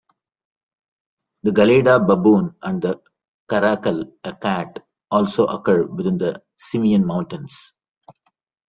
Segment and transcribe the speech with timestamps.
[1.43, 2.99] The gelada baboon and the
[3.47, 7.73] caracal, a cat, also occur within the Simien Mountains.